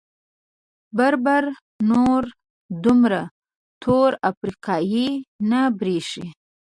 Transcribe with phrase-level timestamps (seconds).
[0.97, 1.43] بربر
[1.89, 2.21] نور
[2.83, 3.21] دومره
[3.83, 5.07] تور افریقايي
[5.49, 6.25] نه برېښي.